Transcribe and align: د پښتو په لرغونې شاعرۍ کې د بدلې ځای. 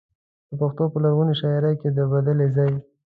د 0.49 0.51
پښتو 0.61 0.83
په 0.91 0.97
لرغونې 1.03 1.33
شاعرۍ 1.41 1.75
کې 1.81 1.89
د 1.97 1.99
بدلې 2.11 2.47
ځای. 2.55 2.73